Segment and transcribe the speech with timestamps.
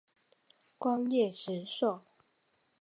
[0.79, 2.01] 光叶石栎